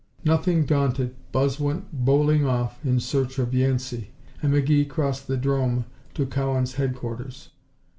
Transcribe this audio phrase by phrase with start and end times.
[0.25, 4.09] Nothing daunted, Buzz went bowling off in search of Yancey,
[4.41, 5.85] and McGee crossed the 'drome
[6.15, 7.49] to Cowan's headquarters.